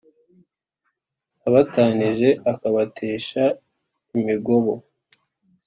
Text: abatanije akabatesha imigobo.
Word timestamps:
abatanije 1.47 2.29
akabatesha 2.51 3.43
imigobo. 4.17 4.73